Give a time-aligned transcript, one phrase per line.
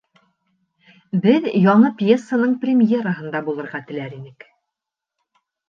[1.25, 4.51] Беҙ яңы пьесаның премьераһында булырға теләр инек.